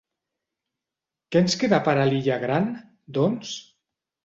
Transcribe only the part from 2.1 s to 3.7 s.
l'Illa Gran, doncs?